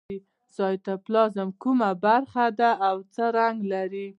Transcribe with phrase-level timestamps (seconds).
[0.57, 4.07] سایتوپلازم کومه برخه ده او څه رنګ لري